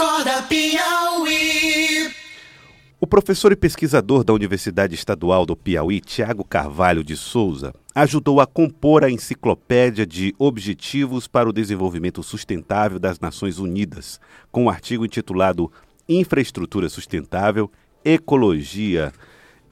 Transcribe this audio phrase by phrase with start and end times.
[0.00, 2.10] Acorda Piauí.
[2.98, 8.46] O professor e pesquisador da Universidade Estadual do Piauí, Tiago Carvalho de Souza, ajudou a
[8.46, 14.18] compor a Enciclopédia de Objetivos para o Desenvolvimento Sustentável das Nações Unidas,
[14.50, 15.70] com um artigo intitulado
[16.08, 17.70] Infraestrutura Sustentável,
[18.02, 19.12] Ecologia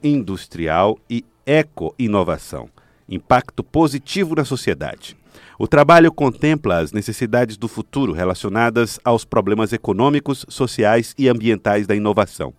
[0.03, 2.69] Industrial e Eco-Inovação
[3.09, 5.17] Impacto Positivo na Sociedade.
[5.59, 11.97] O trabalho contempla as necessidades do futuro relacionadas aos problemas econômicos, sociais e ambientais da
[11.97, 12.53] inovação.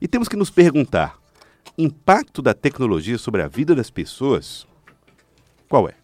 [0.00, 1.18] E temos que nos perguntar:
[1.76, 4.66] impacto da tecnologia sobre a vida das pessoas?
[5.68, 5.94] Qual é?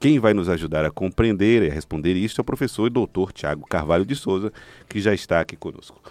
[0.00, 3.32] Quem vai nos ajudar a compreender e a responder isso é o professor e doutor
[3.32, 4.52] Tiago Carvalho de Souza,
[4.88, 6.02] que já está aqui conosco.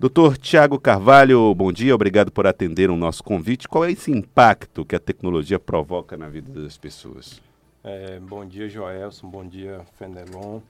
[0.00, 3.68] Doutor Tiago Carvalho, bom dia, obrigado por atender o nosso convite.
[3.68, 7.38] Qual é esse impacto que a tecnologia provoca na vida das pessoas?
[7.84, 10.60] É, bom dia, Joelson, bom dia, Fenelon.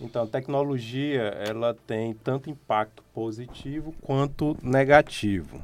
[0.00, 5.62] Então, a tecnologia ela tem tanto impacto positivo quanto negativo,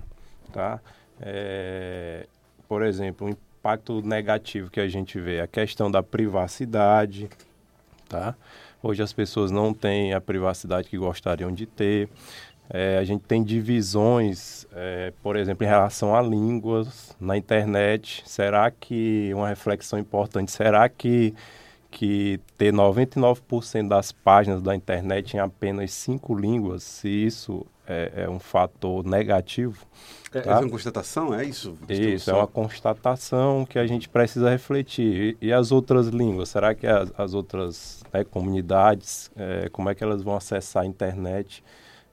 [0.52, 0.78] tá?
[1.20, 2.28] É,
[2.68, 7.28] por exemplo, o impacto negativo que a gente vê é a questão da privacidade,
[8.08, 8.36] tá?
[8.80, 12.08] Hoje as pessoas não têm a privacidade que gostariam de ter.
[12.70, 18.22] É, a gente tem divisões, é, por exemplo, em relação a línguas na internet.
[18.26, 20.50] Será que uma reflexão importante?
[20.50, 21.34] Será que
[21.94, 28.28] que ter 99% das páginas da internet em apenas cinco línguas, se isso é, é
[28.28, 29.86] um fator negativo.
[30.32, 30.52] É, tá?
[30.52, 31.78] é uma constatação, é isso?
[31.88, 35.36] Isso, é uma constatação que a gente precisa refletir.
[35.40, 36.48] E, e as outras línguas?
[36.48, 40.86] Será que as, as outras né, comunidades, é, como é que elas vão acessar a
[40.86, 41.62] internet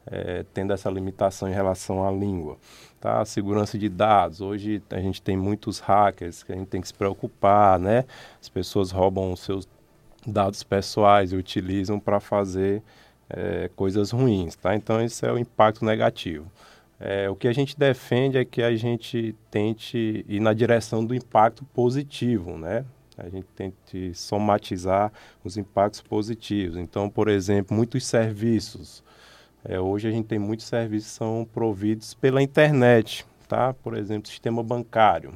[0.06, 2.58] é, tendo essa limitação em relação à língua?
[3.00, 3.24] Tá?
[3.26, 4.42] Segurança de dados.
[4.42, 8.06] Hoje a gente tem muitos hackers que a gente tem que se preocupar, né?
[8.40, 9.68] As pessoas roubam os seus
[10.26, 12.84] dados pessoais e utilizam para fazer
[13.30, 14.76] é, coisas ruins, tá?
[14.76, 16.46] Então esse é o impacto negativo.
[17.00, 21.16] É, o que a gente defende é que a gente tente ir na direção do
[21.16, 22.86] impacto positivo, né?
[23.18, 25.12] A gente tente somatizar
[25.44, 26.78] os impactos positivos.
[26.78, 29.04] Então, por exemplo, muitos serviços
[29.64, 33.74] é, hoje a gente tem muitos serviços que são providos pela internet, tá?
[33.74, 35.34] Por exemplo, sistema bancário.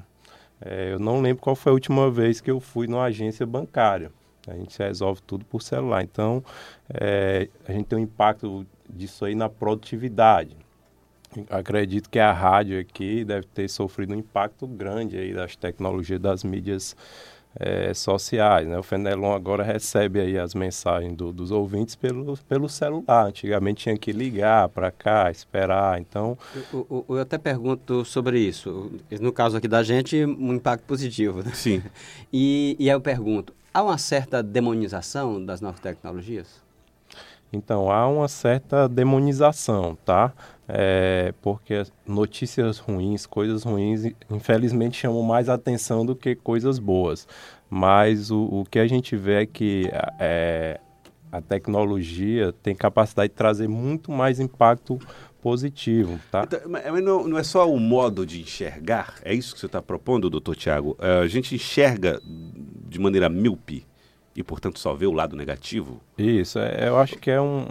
[0.61, 4.11] É, eu não lembro qual foi a última vez que eu fui numa agência bancária.
[4.47, 6.03] A gente resolve tudo por celular.
[6.03, 6.43] Então,
[6.89, 10.55] é, a gente tem um impacto disso aí na produtividade.
[11.49, 16.43] Acredito que a rádio aqui deve ter sofrido um impacto grande aí das tecnologias das
[16.43, 16.95] mídias
[17.59, 18.67] é, sociais.
[18.67, 18.77] Né?
[18.77, 23.27] O Fenelon agora recebe aí as mensagens do, dos ouvintes pelo, pelo celular.
[23.27, 25.99] Antigamente tinha que ligar para cá, esperar.
[25.99, 26.37] Então.
[26.73, 28.91] Eu, eu, eu, até pergunto sobre isso.
[29.19, 31.43] No caso aqui da gente, um impacto positivo.
[31.43, 31.51] Né?
[31.53, 31.81] Sim.
[32.37, 36.64] E, e aí eu pergunto: há uma certa demonização das novas tecnologias?
[37.51, 40.33] Então, há uma certa demonização, tá?
[40.67, 47.27] É, porque notícias ruins, coisas ruins, infelizmente chamam mais atenção do que coisas boas.
[47.69, 49.89] Mas o, o que a gente vê é que
[50.19, 50.79] é,
[51.31, 54.99] a tecnologia tem capacidade de trazer muito mais impacto
[55.41, 56.43] positivo, tá?
[56.43, 59.79] Então, mas não, não, é só o modo de enxergar, é isso que você está
[59.79, 60.97] propondo, doutor Tiago?
[60.99, 63.85] É, a gente enxerga de maneira míope
[64.35, 66.01] e, portanto, só vê o lado negativo?
[66.17, 67.63] Isso, é, eu acho que é um,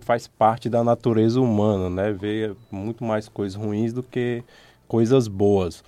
[0.00, 2.12] faz parte da natureza humana, né?
[2.12, 4.44] Ver muito mais coisas ruins do que
[4.86, 5.82] coisas boas,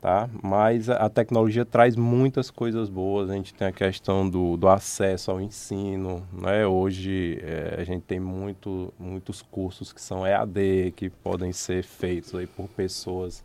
[0.00, 0.30] tá?
[0.42, 3.28] Mas a, a tecnologia traz muitas coisas boas.
[3.28, 6.66] A gente tem a questão do, do acesso ao ensino, né?
[6.66, 12.34] Hoje é, a gente tem muito, muitos cursos que são EAD, que podem ser feitos
[12.34, 13.44] aí por pessoas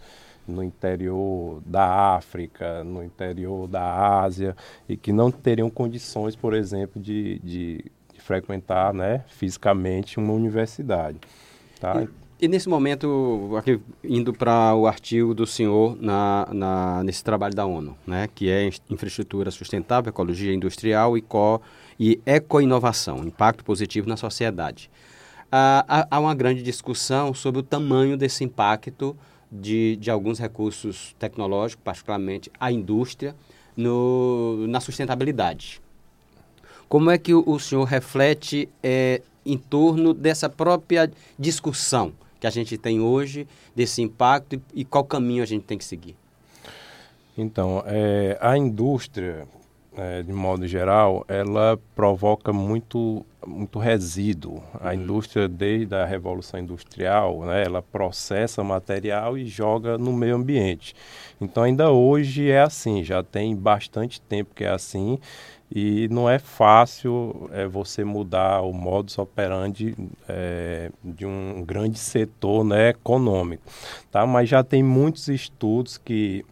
[0.49, 4.55] no interior da África, no interior da Ásia,
[4.87, 11.19] e que não teriam condições, por exemplo, de, de, de frequentar né, fisicamente uma universidade.
[11.79, 12.01] Tá?
[12.01, 17.53] E, e nesse momento, aqui, indo para o artigo do senhor na, na, nesse trabalho
[17.53, 21.61] da ONU, né, que é Infraestrutura Sustentável, Ecologia Industrial e, co,
[21.99, 24.89] e Ecoinovação, Impacto Positivo na Sociedade.
[25.51, 29.17] há, há uma grande discussão sobre o tamanho desse impacto
[29.51, 33.35] de, de alguns recursos tecnológicos, particularmente a indústria,
[33.75, 35.81] no, na sustentabilidade.
[36.87, 42.49] Como é que o, o senhor reflete é, em torno dessa própria discussão que a
[42.49, 46.16] gente tem hoje, desse impacto e, e qual caminho a gente tem que seguir?
[47.37, 49.47] Então, é, a indústria,
[49.97, 54.64] é, de modo geral, ela provoca muito, muito resíduo.
[54.80, 54.94] A uhum.
[54.94, 60.96] indústria, desde a Revolução Industrial, né, ela processa material e joga no meio ambiente.
[61.41, 65.20] Então, ainda hoje é assim, já tem bastante tempo que é assim,
[65.72, 69.96] e não é fácil é, você mudar o modus operandi
[70.28, 73.64] é, de um grande setor né, econômico,
[74.12, 74.26] tá?
[74.26, 76.44] Mas já tem muitos estudos que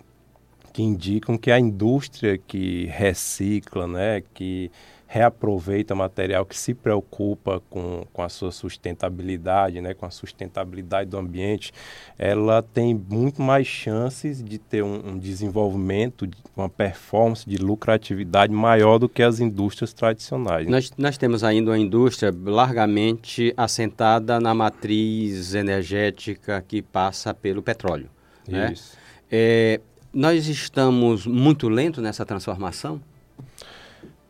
[0.78, 4.70] que indicam que a indústria que recicla, né, que
[5.08, 11.18] reaproveita material, que se preocupa com, com a sua sustentabilidade, né, com a sustentabilidade do
[11.18, 11.74] ambiente,
[12.16, 19.00] ela tem muito mais chances de ter um, um desenvolvimento, uma performance de lucratividade maior
[19.00, 20.68] do que as indústrias tradicionais.
[20.68, 28.12] Nós, nós temos ainda uma indústria largamente assentada na matriz energética que passa pelo petróleo.
[28.48, 28.74] Né?
[28.74, 28.94] Isso.
[28.94, 29.02] Né?
[29.32, 29.82] É,
[30.18, 33.00] nós estamos muito lentos nessa transformação?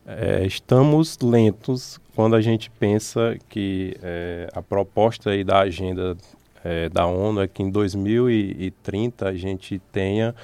[0.05, 6.17] É, estamos lentos quando a gente pensa que é, a proposta aí da agenda
[6.61, 10.35] é, da ONU é que em 2030 a gente tenha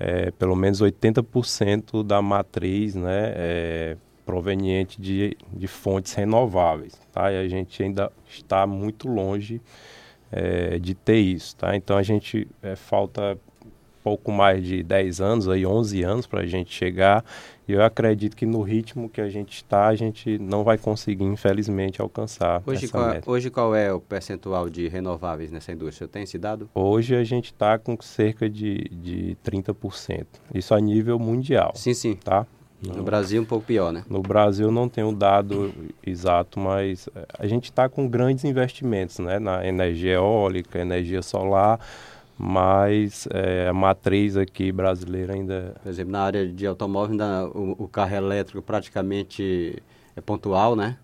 [0.00, 3.96] é, pelo menos 80% da matriz né, é,
[4.26, 6.94] proveniente de, de fontes renováveis.
[7.12, 7.30] Tá?
[7.30, 9.60] E a gente ainda está muito longe
[10.32, 11.54] é, de ter isso.
[11.54, 11.76] Tá?
[11.76, 13.38] Então a gente falta
[14.02, 17.24] pouco mais de 10 anos, aí 11 anos para a gente chegar.
[17.66, 21.24] E eu acredito que no ritmo que a gente está, a gente não vai conseguir,
[21.24, 23.30] infelizmente, alcançar hoje essa qual, meta.
[23.30, 26.08] Hoje qual é o percentual de renováveis nessa indústria?
[26.08, 26.70] Tem esse dado?
[26.74, 30.26] Hoje a gente está com cerca de, de 30%.
[30.54, 31.72] Isso a nível mundial.
[31.74, 32.14] Sim, sim.
[32.14, 32.46] Tá?
[32.80, 34.04] No, no Brasil um pouco pior, né?
[34.08, 35.74] No Brasil não tem o dado
[36.06, 39.38] exato, mas eh, a gente está com grandes investimentos né?
[39.40, 41.80] na energia eólica, energia solar,
[42.38, 45.74] mas é, a matriz aqui brasileira ainda...
[45.82, 49.82] Por exemplo, na área de automóvel, ainda, o, o carro elétrico praticamente
[50.14, 50.96] é pontual, né?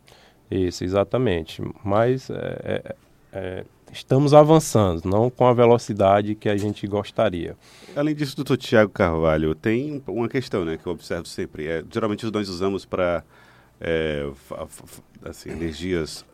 [0.48, 1.60] Isso, exatamente.
[1.82, 2.96] Mas é, é,
[3.32, 7.56] é, estamos avançando, não com a velocidade que a gente gostaria.
[7.96, 11.66] Além disso, doutor Tiago Carvalho, tem uma questão né, que eu observo sempre.
[11.66, 13.24] É, geralmente nós usamos para
[13.80, 14.30] é,
[15.24, 16.24] assim, energias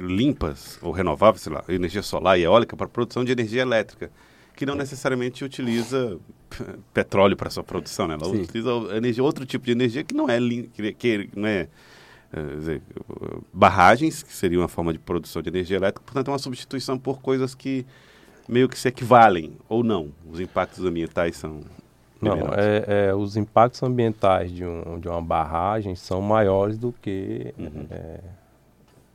[0.00, 4.10] limpas ou renováveis, sei lá, energia solar e eólica para produção de energia elétrica,
[4.56, 6.18] que não necessariamente utiliza
[6.94, 8.14] petróleo para sua produção, né?
[8.14, 8.42] Ela Sim.
[8.42, 10.38] utiliza energia, outro tipo de energia que não é
[10.72, 11.68] que, que não é
[12.56, 12.82] dizer,
[13.52, 17.20] barragens, que seria uma forma de produção de energia elétrica, portanto é uma substituição por
[17.20, 17.86] coisas que
[18.48, 20.12] meio que se equivalem ou não.
[20.28, 21.60] Os impactos ambientais são
[22.20, 27.52] não, é, é, os impactos ambientais de, um, de uma barragem são maiores do que
[27.58, 27.86] uhum.
[27.90, 28.20] é,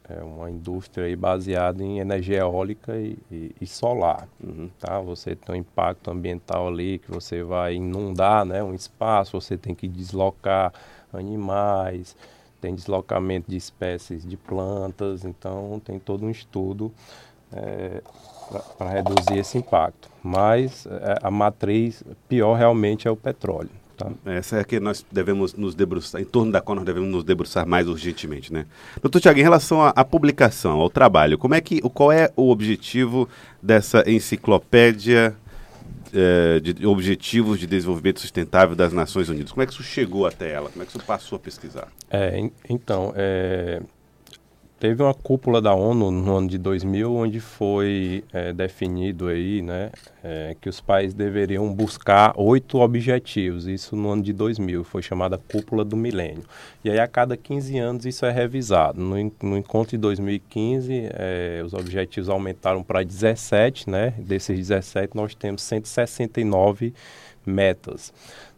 [0.10, 4.28] é uma indústria aí baseada em energia eólica e, e, e solar.
[4.44, 4.70] Uhum.
[4.80, 5.00] Tá?
[5.00, 9.76] Você tem um impacto ambiental ali que você vai inundar né, um espaço, você tem
[9.76, 10.74] que deslocar
[11.14, 12.16] animais,
[12.60, 16.92] tem deslocamento de espécies de plantas, então tem todo um estudo
[17.52, 18.02] é,
[18.78, 20.10] para reduzir esse impacto.
[20.24, 23.79] Mas é, a matriz pior realmente é o petróleo.
[24.00, 24.10] Tá.
[24.26, 27.24] Essa é a que nós devemos nos debruçar, em torno da qual nós devemos nos
[27.26, 28.66] debruçar mais urgentemente, né?
[29.02, 33.28] Doutor Tiago, em relação à, publicação, ao trabalho, como é que, qual é o objetivo
[33.62, 35.36] dessa enciclopédia
[36.14, 39.52] é, de Objetivos de Desenvolvimento Sustentável das Nações Unidas?
[39.52, 40.70] Como é que isso chegou até ela?
[40.70, 41.90] Como é que isso passou a pesquisar?
[42.10, 43.82] É, então, é,
[44.80, 49.92] Teve uma cúpula da ONU no ano de 2000, onde foi é, definido aí, né,
[50.24, 53.68] é, que os países deveriam buscar oito objetivos.
[53.68, 56.46] Isso no ano de 2000, foi chamada Cúpula do Milênio.
[56.82, 59.02] E aí a cada 15 anos isso é revisado.
[59.02, 64.14] No, no encontro de 2015, é, os objetivos aumentaram para 17, né?
[64.18, 66.94] Desses 17 nós temos 169
[67.46, 68.14] metas,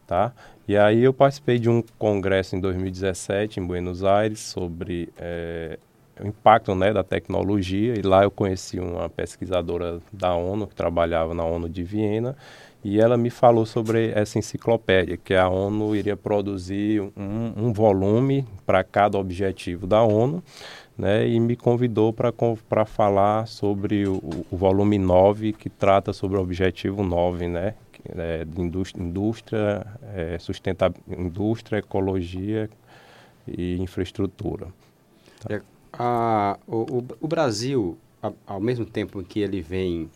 [0.05, 0.31] tá?
[0.67, 5.79] E aí eu participei de um congresso em 2017 em Buenos Aires sobre é,
[6.21, 7.93] o impacto né, da tecnologia.
[7.97, 12.35] E lá eu conheci uma pesquisadora da ONU, que trabalhava na ONU de Viena,
[12.83, 18.47] e ela me falou sobre essa enciclopédia, que a ONU iria produzir um, um volume
[18.65, 20.43] para cada objetivo da ONU,
[20.97, 26.41] né, e me convidou para falar sobre o, o, volume 9, que trata sobre o
[26.41, 27.75] objetivo 9, né,
[28.17, 29.85] é, de indústria, indústria,
[30.15, 30.37] é,
[31.17, 32.69] indústria, ecologia
[33.47, 34.67] e infraestrutura.
[35.39, 35.55] Tá.
[35.55, 35.61] É,
[35.93, 40.09] a, o, o, Brasil, a, ao mesmo tempo que ele vem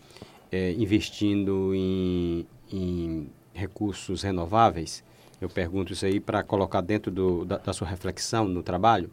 [0.52, 5.04] é, investindo em, em, recursos renováveis,
[5.40, 9.10] eu pergunto isso aí para colocar dentro do, da, da, sua reflexão no trabalho,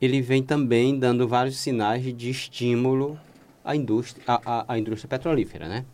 [0.00, 3.18] ele vem também dando vários sinais de, estímulo
[3.64, 5.84] à indústria, à, à, indústria petrolífera, né?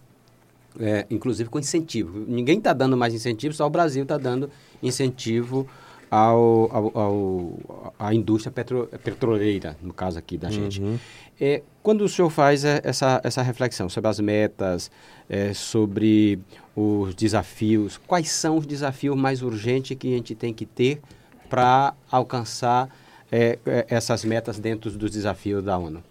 [0.79, 2.25] É, inclusive com incentivo.
[2.29, 4.51] Ninguém está dando mais incentivo, só o Brasil está dando
[4.83, 5.67] incentivo
[6.11, 7.59] ao, ao,
[7.99, 10.81] à indústria petro, petroleira, no caso aqui da gente.
[10.81, 10.99] Uhum.
[11.41, 14.91] É, quando o senhor faz é, essa, essa reflexão sobre as metas,
[15.29, 16.39] é, sobre
[16.75, 21.01] os desafios, quais são os desafios mais urgentes que a gente tem que ter
[21.49, 22.89] para alcançar
[23.31, 26.03] é, é, essas metas dentro dos desafios da ONU?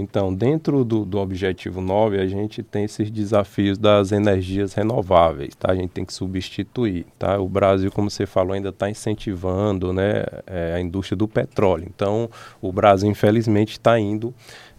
[0.00, 5.72] Então, dentro do, do objetivo 9, a gente tem esses desafios das energias renováveis, tá?
[5.72, 7.36] A gente tem que substituir, tá?
[7.40, 11.84] O Brasil, como você falou, ainda está incentivando, né, é, a indústria do petróleo.
[11.92, 12.30] Então,
[12.62, 14.32] o Brasil, infelizmente, está indo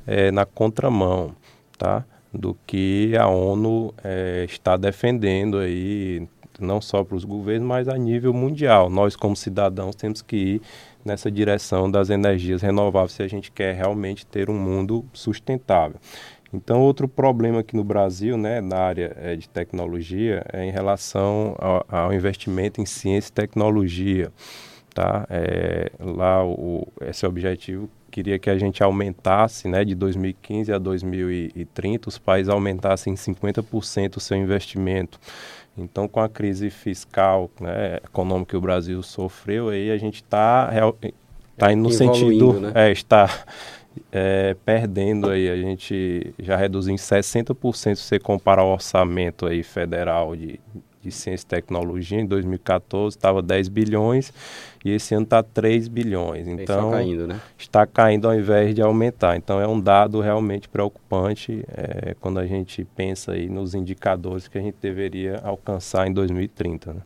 [0.08, 1.36] é, na contramão,
[1.78, 2.06] tá?
[2.34, 6.30] Do que a ONU é, está defendendo aí,
[6.64, 8.90] não só para os governos, mas a nível mundial.
[8.90, 10.62] Nós, como cidadãos, temos que ir
[11.04, 16.00] nessa direção das energias renováveis se a gente quer realmente ter um mundo sustentável.
[16.52, 21.56] Então, outro problema aqui no Brasil, né, na área é, de tecnologia, é em relação
[21.60, 24.32] ao, ao, investimento em ciência e tecnologia.
[24.94, 25.28] Tá?
[25.30, 32.10] É, lá, o, esse objetivo queria que a gente aumentasse, né, de 2015 a 2030,
[32.10, 35.20] os países aumentassem em 50% o seu investimento.
[35.78, 40.70] Então, com a crise fiscal, né, econômica que o Brasil sofreu, aí a gente está
[41.58, 42.72] tá indo no sentido, né?
[42.76, 43.30] é, está
[44.12, 49.64] é, perdendo aí, a gente já reduziu em 60% se você comparar o orçamento aí
[49.64, 50.60] federal de,
[51.02, 54.34] de ciência e tecnologia, em 2014 estava 10 bilhões
[54.84, 56.48] e esse ano está 3 bilhões.
[56.48, 57.42] Então, está caindo, né?
[57.58, 59.36] Está caindo ao invés de aumentar.
[59.38, 64.58] Então, é um dado realmente preocupante é, quando a gente pensa aí nos indicadores que
[64.58, 66.94] a gente deveria alcançar em 2030.
[66.94, 67.02] Né?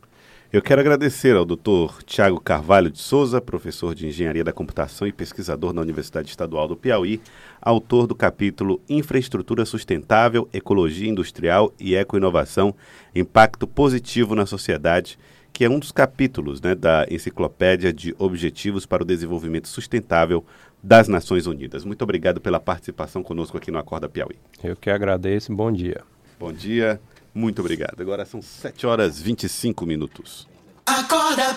[0.53, 2.03] Eu quero agradecer ao Dr.
[2.05, 6.77] Tiago Carvalho de Souza, professor de Engenharia da Computação e pesquisador na Universidade Estadual do
[6.77, 7.19] Piauí,
[7.59, 12.75] autor do capítulo Infraestrutura Sustentável, Ecologia Industrial e Ecoinovação,
[13.15, 15.17] Impacto Positivo na Sociedade,
[15.51, 20.45] que é um dos capítulos né, da Enciclopédia de Objetivos para o Desenvolvimento Sustentável
[20.83, 21.83] das Nações Unidas.
[21.83, 24.35] Muito obrigado pela participação conosco aqui no Acorda Piauí.
[24.63, 25.51] Eu que agradeço.
[25.51, 26.03] Bom dia.
[26.39, 27.01] Bom dia.
[27.33, 27.99] Muito obrigado.
[27.99, 30.47] Agora são 7 horas e 25 minutos.
[30.85, 31.53] Acorda